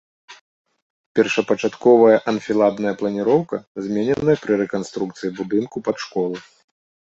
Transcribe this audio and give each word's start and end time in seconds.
Першапачатковая 1.19 2.15
анфіладная 2.31 2.93
планіроўка 3.03 3.55
змененая 3.89 4.37
пры 4.49 4.53
рэканструкцыі 4.65 5.29
будынку 5.39 5.77
пад 5.91 5.97
школу. 6.09 6.35